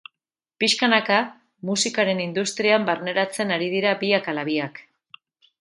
[0.61, 1.17] Pixkanaka
[1.69, 4.83] musikaren industrian barneratzen ari dira biak ala biak.